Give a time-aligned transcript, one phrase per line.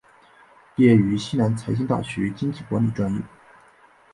[0.75, 3.21] 毕业于西南财经大学经济管理专业。